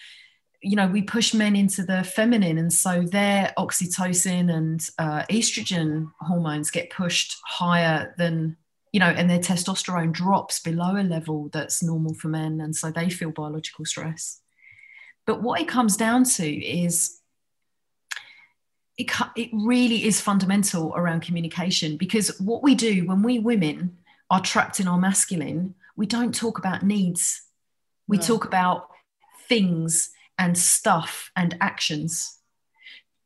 [0.65, 6.11] you know we push men into the feminine and so their oxytocin and uh, estrogen
[6.21, 8.57] hormones get pushed higher than
[8.91, 12.91] you know and their testosterone drops below a level that's normal for men and so
[12.91, 14.41] they feel biological stress
[15.27, 17.21] but what it comes down to is
[18.97, 23.99] it, it really is fundamental around communication because what we do when we women
[24.31, 27.43] are trapped in our masculine we don't talk about needs
[28.07, 28.89] we talk about
[29.49, 32.39] things and stuff and actions.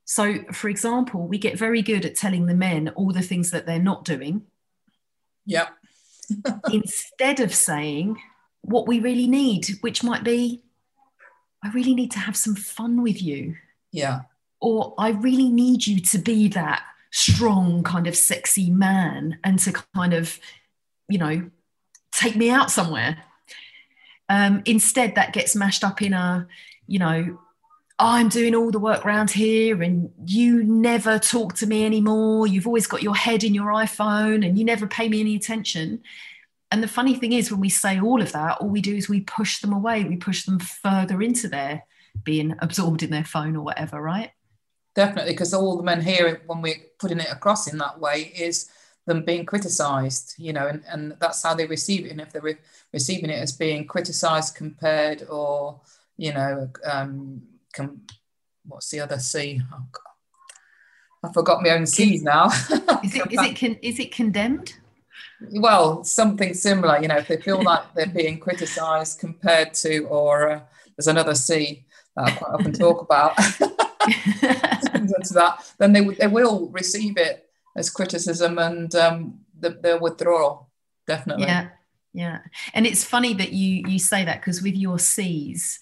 [0.04, 3.66] So, for example, we get very good at telling the men all the things that
[3.66, 4.42] they're not doing.
[5.44, 5.68] Yeah.
[6.72, 8.18] instead of saying
[8.62, 10.62] what we really need, which might be,
[11.64, 13.56] I really need to have some fun with you.
[13.90, 14.20] Yeah.
[14.60, 19.72] Or I really need you to be that strong, kind of sexy man and to
[19.94, 20.38] kind of,
[21.08, 21.50] you know,
[22.12, 23.18] take me out somewhere.
[24.28, 26.46] Um, instead, that gets mashed up in a
[26.88, 27.38] you know,
[28.00, 32.46] I'm doing all the work around here and you never talk to me anymore.
[32.46, 36.02] You've always got your head in your iPhone and you never pay me any attention.
[36.70, 39.08] And the funny thing is, when we say all of that, all we do is
[39.08, 40.04] we push them away.
[40.04, 41.84] We push them further into their
[42.24, 44.30] being absorbed in their phone or whatever, right?
[44.98, 48.68] Definitely, because all the men here, when we're putting it across in that way, is
[49.06, 52.10] them being criticized, you know, and, and that's how they receive it.
[52.10, 52.56] And if they're re-
[52.92, 55.80] receiving it as being criticized, compared, or
[56.16, 58.00] you know, um, can,
[58.66, 59.60] what's the other C?
[59.72, 59.86] Oh,
[61.22, 62.46] I forgot my own C's now.
[63.04, 64.74] is it is it con- is it condemned?
[65.52, 67.00] Well, something similar.
[67.00, 70.60] You know, if they feel like they're being criticised compared to, or uh,
[70.96, 71.84] there's another C
[72.16, 73.38] that I quite often talk about.
[74.00, 80.68] to that, then they they will receive it as criticism and um, the, the withdrawal.
[81.06, 81.46] Definitely.
[81.46, 81.68] Yeah,
[82.12, 82.38] yeah.
[82.74, 85.78] And it's funny that you you say that because with your C's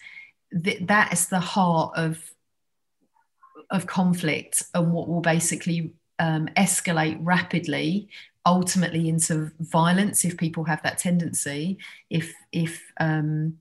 [0.62, 2.18] th- that is the heart of
[3.70, 8.09] of conflict and what will basically um, escalate rapidly
[8.44, 11.79] ultimately into violence if people have that tendency
[12.11, 13.59] if if um,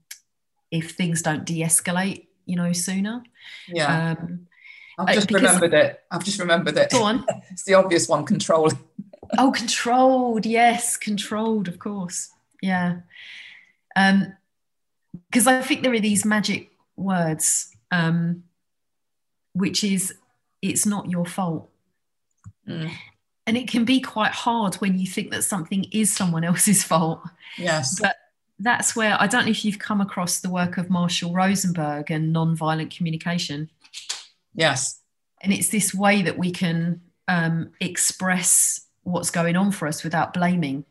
[0.69, 3.23] if things don't de-escalate you know sooner
[3.67, 4.47] yeah um,
[4.97, 6.01] I've just because, remembered it.
[6.09, 6.91] I've just remembered it.
[6.91, 7.25] Go on.
[7.51, 8.71] it's the obvious one, control.
[9.37, 10.45] oh, controlled.
[10.45, 12.29] Yes, controlled, of course.
[12.61, 12.99] Yeah.
[13.95, 14.33] Um,
[15.29, 18.43] because I think there are these magic words, um,
[19.53, 20.13] which is
[20.61, 21.69] it's not your fault.
[22.67, 22.91] Mm.
[23.47, 27.21] And it can be quite hard when you think that something is someone else's fault.
[27.57, 27.99] Yes.
[27.99, 28.15] But
[28.59, 32.33] that's where I don't know if you've come across the work of Marshall Rosenberg and
[32.33, 33.69] nonviolent communication.
[34.53, 35.01] Yes.
[35.41, 40.33] And it's this way that we can um, express what's going on for us without
[40.33, 40.85] blaming.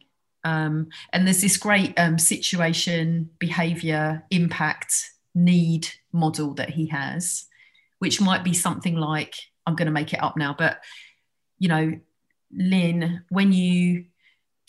[0.44, 7.46] Um, and there's this great um, situation, behavior, impact need model that he has,
[7.98, 9.34] which might be something like
[9.66, 10.80] I'm going to make it up now, but
[11.58, 11.98] you know,
[12.54, 14.04] Lynn, when you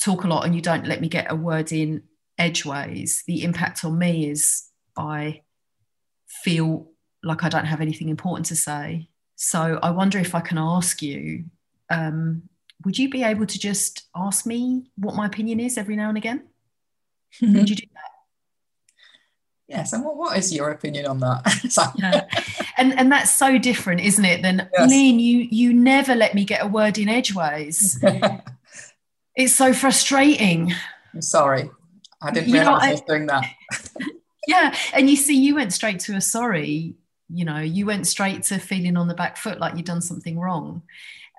[0.02, 2.04] talk a lot and you don't let me get a word in
[2.38, 5.42] edgeways, the impact on me is I
[6.28, 6.90] feel
[7.24, 9.10] like I don't have anything important to say.
[9.36, 11.46] So I wonder if I can ask you,
[11.90, 12.44] um,
[12.84, 16.18] would you be able to just ask me what my opinion is every now and
[16.18, 16.44] again?
[17.42, 18.02] Would you do that?
[19.68, 21.96] Yes, and what, what is your opinion on that?
[21.98, 22.28] yeah.
[22.78, 24.44] And and that's so different, isn't it?
[24.44, 24.88] Then yes.
[24.88, 28.00] Lynn, you you never let me get a word in edgeways.
[29.36, 30.72] it's so frustrating.
[31.16, 31.72] I'm sorry.
[32.22, 33.46] I didn't you realize know, I, I was doing that.
[34.48, 34.76] yeah.
[34.94, 36.96] And you see, you went straight to a sorry,
[37.30, 40.40] you know, you went straight to feeling on the back foot like you'd done something
[40.40, 40.84] wrong.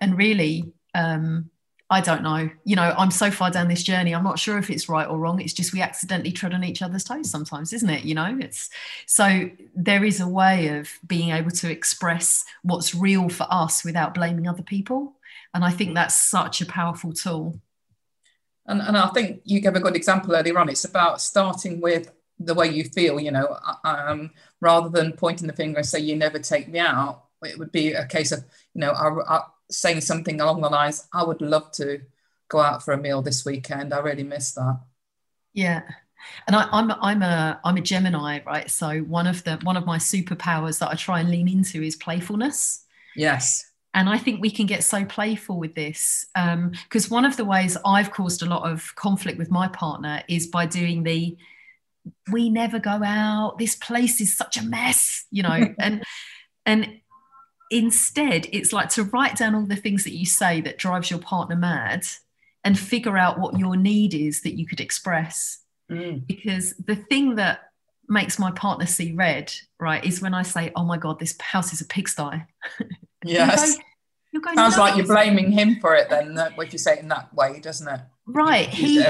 [0.00, 1.50] And really, um,
[1.88, 2.50] I don't know.
[2.64, 4.12] You know, I'm so far down this journey.
[4.12, 5.40] I'm not sure if it's right or wrong.
[5.40, 8.04] It's just we accidentally tread on each other's toes sometimes, isn't it?
[8.04, 8.70] You know, it's
[9.06, 14.14] so there is a way of being able to express what's real for us without
[14.14, 15.14] blaming other people.
[15.54, 17.60] And I think that's such a powerful tool.
[18.68, 20.68] And, and I think you gave a good example earlier on.
[20.68, 25.52] It's about starting with the way you feel, you know, um, rather than pointing the
[25.52, 27.24] finger and say, you never take me out.
[27.42, 31.08] It would be a case of, you know, I, I saying something along the lines,
[31.12, 32.00] I would love to
[32.48, 33.92] go out for a meal this weekend.
[33.92, 34.80] I really miss that.
[35.52, 35.82] Yeah.
[36.46, 38.70] And I, I'm I'm a I'm a Gemini, right?
[38.70, 41.96] So one of the one of my superpowers that I try and lean into is
[41.96, 42.84] playfulness.
[43.14, 43.70] Yes.
[43.96, 47.46] And I think we can get so playful with this because um, one of the
[47.46, 51.36] ways I've caused a lot of conflict with my partner is by doing the
[52.30, 53.56] we never go out.
[53.58, 55.74] This place is such a mess you know?
[55.78, 56.04] And
[56.66, 57.00] and
[57.70, 61.18] instead it's like to write down all the things that you say that drives your
[61.18, 62.04] partner mad
[62.62, 65.62] and figure out what your need is that you could express.
[65.88, 66.26] Mm.
[66.26, 67.70] because the thing that
[68.08, 71.72] makes my partner see red right is when i say oh my god this house
[71.72, 72.44] is a pigsty.
[73.24, 73.78] Yes
[74.54, 77.60] sounds like you're blaming him for it then if you say it in that way
[77.60, 78.00] doesn't it?
[78.26, 79.02] Right he,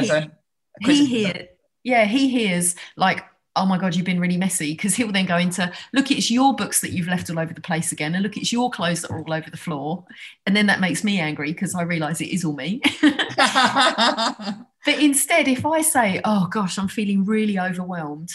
[0.80, 1.48] he hear,
[1.84, 3.24] yeah he hears like
[3.56, 6.54] oh my god you've been really messy because he'll then go into look it's your
[6.54, 9.10] books that you've left all over the place again and look it's your clothes that
[9.10, 10.04] are all over the floor
[10.46, 12.80] and then that makes me angry because i realize it is all me.
[14.86, 18.30] But instead if i say oh gosh i'm feeling really overwhelmed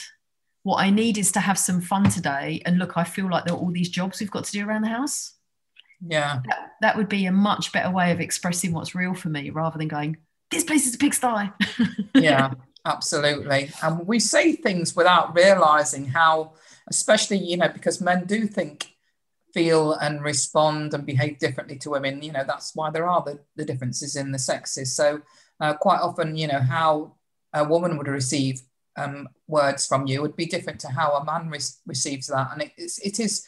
[0.63, 3.53] what i need is to have some fun today and look i feel like there
[3.53, 5.35] are all these jobs we've got to do around the house
[6.05, 9.49] yeah that, that would be a much better way of expressing what's real for me
[9.49, 10.17] rather than going
[10.49, 11.51] this place is a pigsty
[12.15, 12.53] yeah
[12.85, 13.71] Absolutely.
[13.83, 16.53] And we say things without realizing how,
[16.89, 18.87] especially, you know, because men do think,
[19.53, 22.23] feel, and respond and behave differently to women.
[22.23, 24.95] You know, that's why there are the, the differences in the sexes.
[24.95, 25.21] So,
[25.59, 27.15] uh, quite often, you know, how
[27.53, 28.61] a woman would receive
[28.97, 32.49] um, words from you would be different to how a man re- receives that.
[32.51, 33.45] And it, it's, it is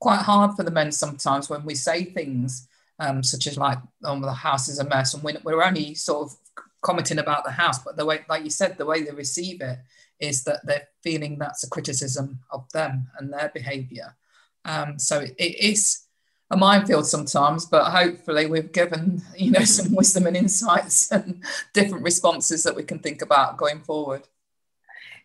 [0.00, 4.20] quite hard for the men sometimes when we say things um, such as like, oh,
[4.20, 6.36] the house is a mess, and we're only sort of
[6.82, 9.78] commenting about the house, but the way, like you said, the way they receive it
[10.20, 14.16] is that they're feeling that's a criticism of them and their behaviour.
[14.64, 16.06] Um, so it, it is
[16.50, 22.04] a minefield sometimes, but hopefully we've given you know some wisdom and insights and different
[22.04, 24.22] responses that we can think about going forward.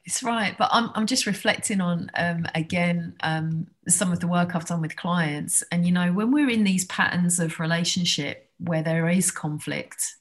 [0.04, 4.56] It's right, but I'm I'm just reflecting on um, again um, some of the work
[4.56, 8.82] I've done with clients, and you know when we're in these patterns of relationship where
[8.82, 10.16] there is conflict,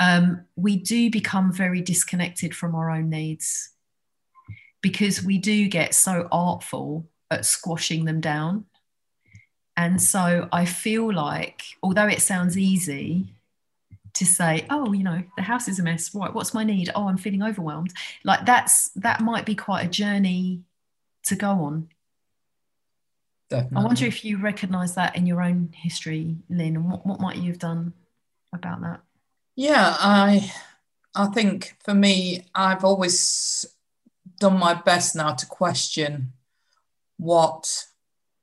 [0.00, 3.70] um, we do become very disconnected from our own needs
[4.82, 8.66] because we do get so artful at squashing them down.
[9.76, 13.32] And so I feel like, although it sounds easy
[14.18, 16.12] to say, oh, you know, the house is a mess.
[16.12, 16.90] Right, what's my need?
[16.94, 17.92] Oh, I'm feeling overwhelmed.
[18.24, 20.62] Like that's that might be quite a journey
[21.26, 21.88] to go on.
[23.48, 23.78] Definitely.
[23.78, 27.36] I wonder if you recognize that in your own history, Lynn, and what, what might
[27.36, 27.92] you have done
[28.52, 29.00] about that?
[29.54, 30.52] Yeah, I
[31.14, 33.64] I think for me, I've always
[34.40, 36.32] done my best now to question
[37.18, 37.86] what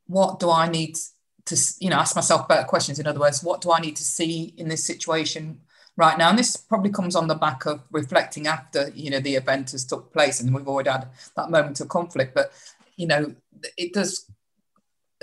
[0.07, 0.97] what do I need
[1.45, 2.97] to you know ask myself better questions.
[2.97, 5.59] In other words, what do I need to see in this situation
[5.97, 6.29] right now?
[6.29, 9.85] And this probably comes on the back of reflecting after you know the event has
[9.85, 12.35] took place, and we've already had that moment of conflict.
[12.35, 12.51] But
[12.95, 13.35] you know,
[13.77, 14.29] it does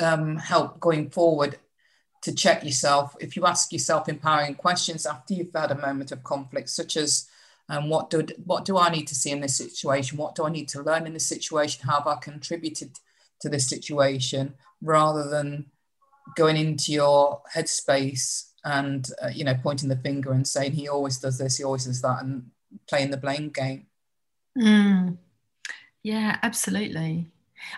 [0.00, 1.58] um, help going forward
[2.22, 3.16] to check yourself.
[3.20, 7.28] If you ask yourself empowering questions after you've had a moment of conflict, such as
[7.68, 10.18] um, what do what do I need to see in this situation?
[10.18, 11.86] What do I need to learn in this situation?
[11.86, 12.98] How have I contributed
[13.40, 14.54] to this situation?
[14.80, 15.66] Rather than
[16.36, 21.18] going into your headspace and uh, you know pointing the finger and saying he always
[21.18, 22.50] does this, he always does that, and
[22.88, 23.86] playing the blame game.
[24.58, 25.18] Mm.
[26.02, 27.30] Yeah, absolutely.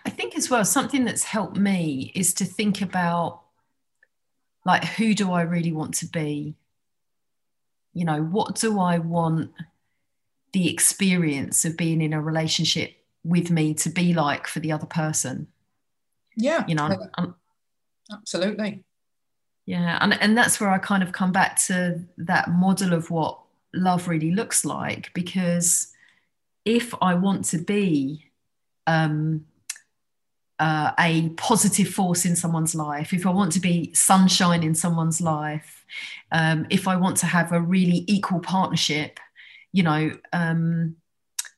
[0.07, 3.45] I think as well something that's helped me is to think about
[4.65, 6.55] like who do i really want to be
[7.93, 9.51] you know what do i want
[10.53, 14.87] the experience of being in a relationship with me to be like for the other
[14.87, 15.47] person
[16.37, 17.35] yeah you know I'm, I'm,
[18.13, 18.85] absolutely
[19.67, 23.39] yeah and, and that's where i kind of come back to that model of what
[23.73, 25.93] love really looks like because
[26.65, 28.25] if i want to be
[28.87, 29.45] um,
[30.59, 35.21] uh, a positive force in someone's life, if I want to be sunshine in someone's
[35.21, 35.85] life,
[36.33, 39.19] um, if I want to have a really equal partnership,
[39.73, 40.97] you know, um,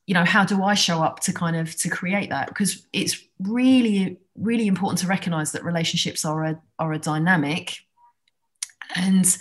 [0.07, 2.49] you know, how do I show up to kind of to create that?
[2.49, 7.81] Because it's really, really important to recognize that relationships are a are a dynamic,
[8.94, 9.37] and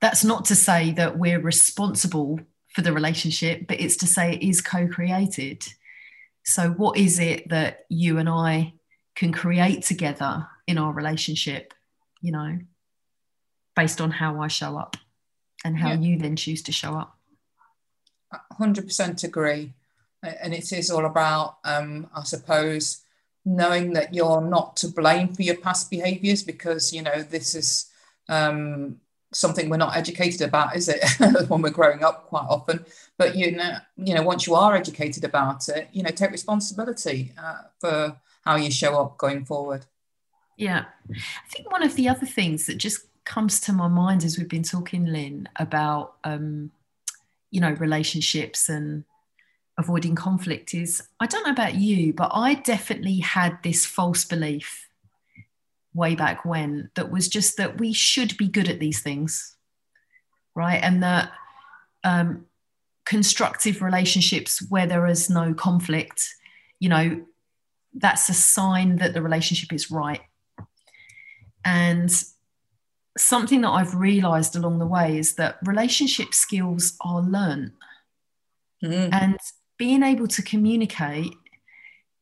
[0.00, 2.40] that's not to say that we're responsible
[2.74, 5.64] for the relationship, but it's to say it is co-created.
[6.44, 8.74] So, what is it that you and I
[9.14, 11.74] can create together in our relationship,
[12.20, 12.58] you know,
[13.76, 14.96] based on how I show up
[15.64, 15.98] and how yeah.
[15.98, 17.18] you then choose to show up.
[18.58, 19.74] 100% agree.
[20.22, 23.02] And it is all about, um, I suppose,
[23.44, 27.90] knowing that you're not to blame for your past behaviors because, you know, this is
[28.28, 29.00] um,
[29.32, 31.04] something we're not educated about, is it?
[31.48, 32.84] when we're growing up quite often.
[33.18, 37.32] But, you know, you know, once you are educated about it, you know, take responsibility
[37.42, 39.86] uh, for how you show up going forward.
[40.56, 40.84] Yeah.
[41.10, 44.48] I think one of the other things that just comes to my mind as we've
[44.48, 46.70] been talking, Lynn, about um,
[47.50, 49.04] you know, relationships and
[49.78, 54.88] avoiding conflict is I don't know about you, but I definitely had this false belief
[55.94, 59.56] way back when that was just that we should be good at these things,
[60.54, 60.80] right?
[60.82, 61.30] And that
[62.04, 62.46] um,
[63.04, 66.22] constructive relationships where there is no conflict,
[66.78, 67.24] you know,
[67.94, 70.22] that's a sign that the relationship is right.
[71.64, 72.10] And
[73.18, 77.72] something that I've realized along the way is that relationship skills are learned.
[78.82, 79.12] Mm.
[79.12, 79.38] And
[79.76, 81.34] being able to communicate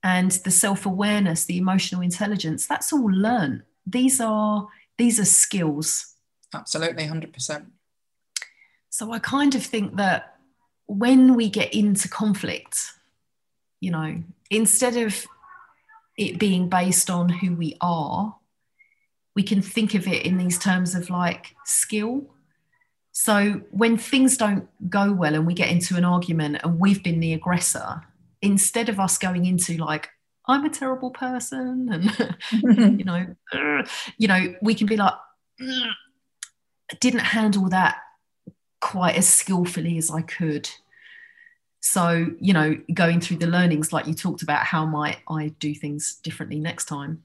[0.03, 3.63] and the self-awareness, the emotional intelligence, that's all learned.
[3.87, 6.15] These are these are skills.
[6.53, 7.67] Absolutely, 100%.
[8.91, 10.37] So I kind of think that
[10.87, 12.77] when we get into conflict,
[13.81, 15.27] you know, instead of
[16.19, 18.37] it being based on who we are,
[19.35, 22.27] we can think of it in these terms of like skill.
[23.13, 27.21] So when things don't go well and we get into an argument and we've been
[27.21, 28.03] the aggressor,
[28.43, 30.09] instead of us going into like,
[30.47, 33.26] I'm a terrible person and you know,
[34.18, 35.14] you know, we can be like,
[35.61, 35.91] mm,
[37.01, 37.99] didn't handle that
[38.80, 40.68] quite as skillfully as I could.
[41.80, 45.74] So, you know, going through the learnings, like you talked about, how might I do
[45.74, 47.22] things differently next time?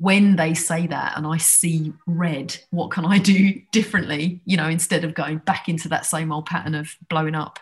[0.00, 4.40] when they say that and I see red, what can I do differently?
[4.44, 7.58] You know, instead of going back into that same old pattern of blowing up.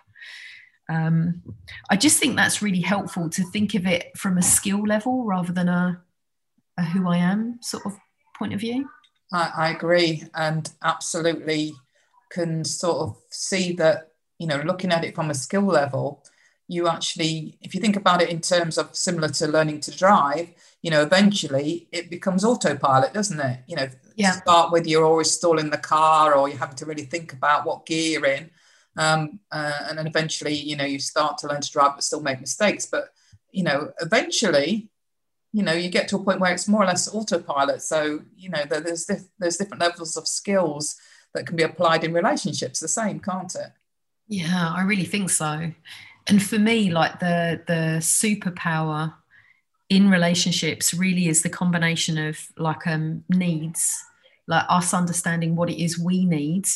[0.88, 1.42] Um,
[1.88, 5.52] I just think that's really helpful to think of it from a skill level rather
[5.52, 6.02] than a,
[6.76, 7.96] a who I am sort of
[8.38, 8.88] point of view.
[9.32, 11.74] I, I agree, and absolutely
[12.30, 16.24] can sort of see that, you know, looking at it from a skill level,
[16.66, 20.48] you actually, if you think about it in terms of similar to learning to drive,
[20.82, 23.60] you know, eventually it becomes autopilot, doesn't it?
[23.66, 24.32] You know, yeah.
[24.32, 27.86] start with you're always stalling the car or you're having to really think about what
[27.86, 28.50] gear you're in.
[28.96, 32.22] Um, uh, and then eventually, you know, you start to learn to drive but still
[32.22, 32.86] make mistakes.
[32.86, 33.10] But,
[33.50, 34.88] you know, eventually,
[35.52, 37.82] you know, you get to a point where it's more or less autopilot.
[37.82, 40.96] So, you know, there's, there's different levels of skills
[41.34, 43.70] that can be applied in relationships the same, can't it?
[44.28, 45.72] Yeah, I really think so
[46.26, 49.14] and for me like the the superpower
[49.88, 54.02] in relationships really is the combination of like um needs
[54.46, 56.66] like us understanding what it is we need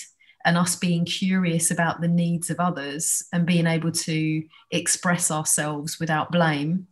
[0.48, 6.00] and us being curious about the needs of others and being able to express ourselves
[6.00, 6.86] without blame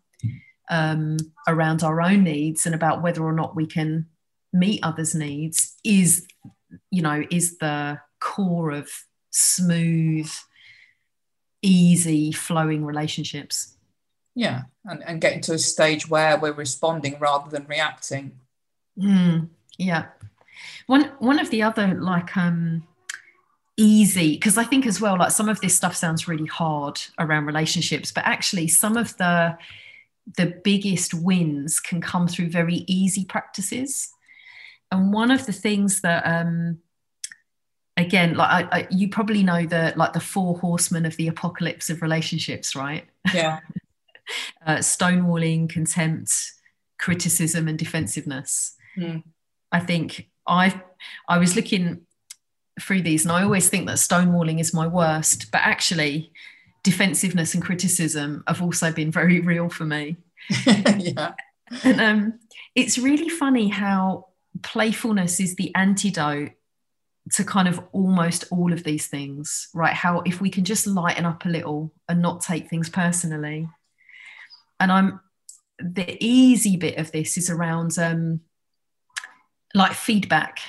[0.68, 1.16] um,
[1.48, 4.04] around our own needs and about whether or not we can
[4.52, 6.26] meet others needs is
[6.90, 8.90] you know is the core of
[9.30, 10.30] smooth
[11.62, 13.74] easy flowing relationships.
[14.34, 18.38] Yeah and, and getting to a stage where we're responding rather than reacting.
[18.98, 19.48] Mm,
[19.78, 20.08] yeah.
[20.88, 22.86] One one of the other like um
[23.76, 27.44] easy because i think as well like some of this stuff sounds really hard around
[27.44, 29.56] relationships but actually some of the
[30.34, 34.12] the biggest wins can come through very easy practices.
[34.90, 36.78] And one of the things that um
[37.96, 41.90] again like I, I, you probably know the like the four horsemen of the apocalypse
[41.90, 43.04] of relationships right?
[43.32, 43.60] Yeah.
[44.66, 46.32] Uh, stonewalling contempt
[46.98, 48.74] criticism and defensiveness.
[48.98, 49.22] Mm.
[49.70, 50.82] i think i
[51.28, 52.05] i was looking
[52.80, 56.30] through these and i always think that stonewalling is my worst but actually
[56.82, 60.16] defensiveness and criticism have also been very real for me
[60.98, 61.32] yeah
[61.82, 62.38] and um,
[62.74, 64.26] it's really funny how
[64.62, 66.52] playfulness is the antidote
[67.32, 69.92] to kind of almost all of these things, right?
[69.92, 73.68] How if we can just lighten up a little and not take things personally.
[74.78, 75.20] And I'm
[75.78, 78.40] the easy bit of this is around um,
[79.74, 80.60] like feedback.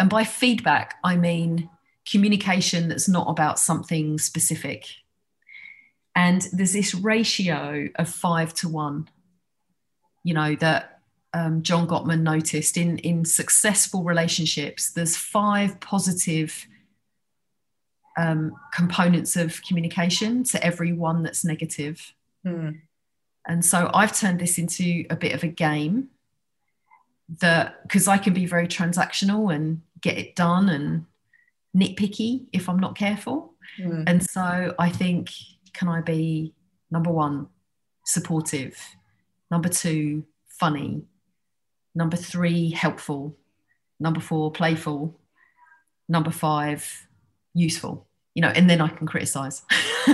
[0.00, 1.68] And by feedback, I mean
[2.10, 4.86] communication that's not about something specific.
[6.16, 9.08] And there's this ratio of five to one,
[10.24, 11.00] you know, that
[11.34, 16.66] um, John Gottman noticed in, in successful relationships, there's five positive
[18.18, 22.14] um, components of communication to every one that's negative.
[22.44, 22.80] Mm.
[23.46, 26.08] And so I've turned this into a bit of a game
[27.38, 31.06] that because I can be very transactional and get it done and
[31.76, 33.54] nitpicky if I'm not careful.
[33.78, 34.04] Mm.
[34.06, 35.30] And so I think,
[35.72, 36.54] can I be
[36.90, 37.46] number one,
[38.04, 38.76] supportive?
[39.50, 41.02] Number two, funny?
[41.94, 43.36] Number three, helpful.
[43.98, 45.18] Number four, playful.
[46.08, 47.06] Number five,
[47.54, 48.06] useful.
[48.34, 49.62] You know, and then I can criticize.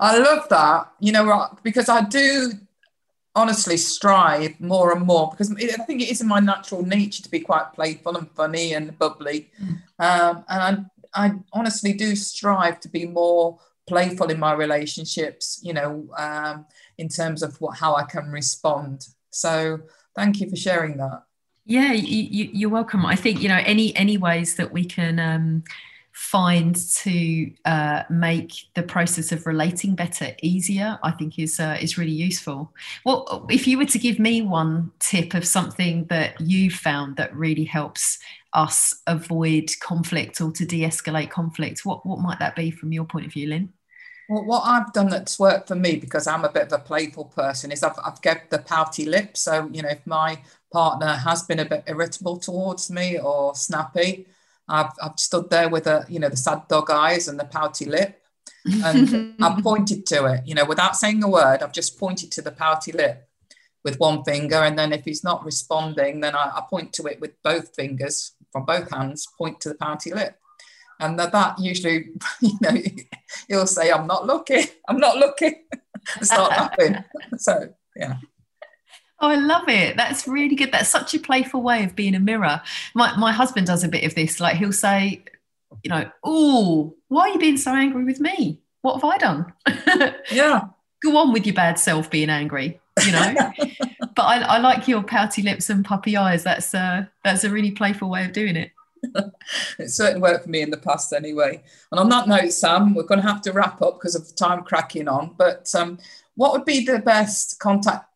[0.00, 0.92] I love that.
[1.00, 2.52] You know, because I do
[3.38, 7.30] honestly strive more and more because I think it is in my natural nature to
[7.30, 9.48] be quite playful and funny and bubbly.
[9.62, 9.68] Mm.
[10.00, 15.72] Um, and I, I, honestly do strive to be more playful in my relationships, you
[15.72, 16.66] know, um,
[16.98, 19.06] in terms of what, how I can respond.
[19.30, 19.82] So
[20.16, 21.22] thank you for sharing that.
[21.64, 23.06] Yeah, you, you, are welcome.
[23.06, 25.62] I think, you know, any, any ways that we can, um,
[26.18, 31.96] find to uh, make the process of relating better easier, I think is uh, is
[31.96, 32.74] really useful.
[33.04, 37.34] Well, if you were to give me one tip of something that you found that
[37.36, 38.18] really helps
[38.52, 43.26] us avoid conflict or to de-escalate conflict, what what might that be from your point
[43.26, 43.72] of view, Lynn?
[44.28, 47.26] Well, what I've done that's worked for me because I'm a bit of a playful
[47.26, 49.36] person is I've, I've kept the pouty lip.
[49.36, 50.42] So, you know, if my
[50.72, 54.26] partner has been a bit irritable towards me or snappy,
[54.68, 57.86] I've, I've stood there with a, you know, the sad dog eyes and the pouty
[57.86, 58.22] lip.
[58.84, 62.42] And I've pointed to it, you know, without saying a word, I've just pointed to
[62.42, 63.28] the pouty lip
[63.84, 64.56] with one finger.
[64.56, 68.32] And then if he's not responding, then I, I point to it with both fingers
[68.52, 70.36] from both hands, point to the pouty lip.
[71.00, 72.08] And that, that usually,
[72.40, 72.74] you know,
[73.46, 75.64] he'll say, I'm not looking, I'm not looking,
[76.22, 76.96] start laughing.
[77.36, 78.16] So, yeah.
[79.20, 79.96] Oh, I love it.
[79.96, 80.70] That's really good.
[80.70, 82.60] That's such a playful way of being a mirror.
[82.94, 84.38] My my husband does a bit of this.
[84.40, 85.24] Like he'll say,
[85.82, 88.60] you know, oh, why are you being so angry with me?
[88.82, 89.52] What have I done?
[90.30, 90.62] Yeah.
[91.02, 93.34] Go on with your bad self being angry, you know.
[94.16, 96.42] but I, I like your pouty lips and puppy eyes.
[96.42, 98.72] That's uh that's a really playful way of doing it.
[99.78, 101.62] it certainly worked for me in the past anyway.
[101.92, 104.64] And on that note, Sam, we're going to have to wrap up because of time
[104.64, 105.34] cracking on.
[105.38, 105.98] But um,
[106.34, 108.07] what would be the best contact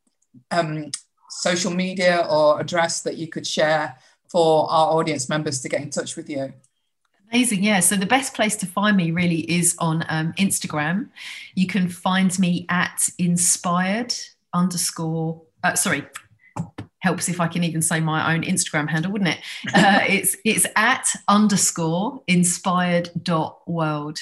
[0.50, 0.90] um,
[1.30, 3.96] social media or address that you could share
[4.28, 6.52] for our audience members to get in touch with you?
[7.30, 7.80] Amazing, yeah.
[7.80, 11.08] So the best place to find me really is on um, Instagram.
[11.54, 14.14] You can find me at inspired
[14.52, 15.40] underscore.
[15.64, 16.04] Uh, sorry,
[16.98, 19.38] helps if I can even say my own Instagram handle, wouldn't it?
[19.74, 24.18] Uh, it's it's at underscore inspired dot world.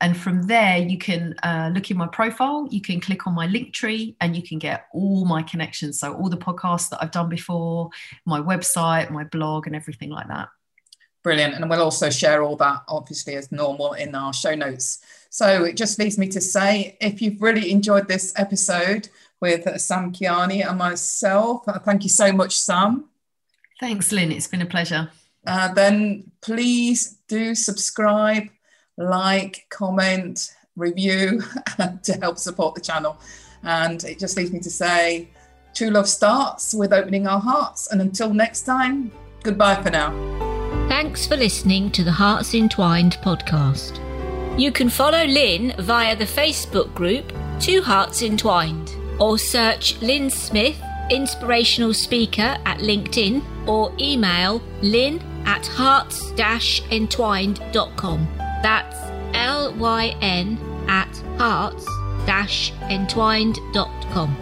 [0.00, 3.46] And from there, you can uh, look in my profile, you can click on my
[3.46, 5.98] link tree, and you can get all my connections.
[5.98, 7.90] So, all the podcasts that I've done before,
[8.24, 10.48] my website, my blog, and everything like that.
[11.24, 11.54] Brilliant.
[11.54, 15.00] And we'll also share all that, obviously, as normal in our show notes.
[15.30, 19.08] So, it just leaves me to say if you've really enjoyed this episode
[19.40, 23.06] with Sam Kiani and myself, uh, thank you so much, Sam.
[23.80, 24.30] Thanks, Lynn.
[24.30, 25.10] It's been a pleasure.
[25.44, 28.48] Uh, then please do subscribe
[28.98, 31.42] like, comment, review
[32.02, 33.16] to help support the channel.
[33.62, 35.28] And it just leaves me to say,
[35.74, 37.90] true love starts with opening our hearts.
[37.90, 39.10] And until next time,
[39.42, 40.10] goodbye for now.
[40.88, 44.00] Thanks for listening to the Hearts Entwined podcast.
[44.58, 47.30] You can follow Lynn via the Facebook group
[47.60, 48.90] Two Hearts Entwined
[49.20, 50.80] or search Lynn Smith,
[51.10, 58.37] inspirational speaker at LinkedIn or email lynn at hearts-entwined.com.
[58.62, 58.96] That's
[59.34, 61.86] L Y N at hearts
[62.90, 64.36] entwined.com.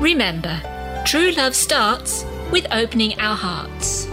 [0.00, 0.60] Remember,
[1.04, 4.06] true love starts with opening our hearts.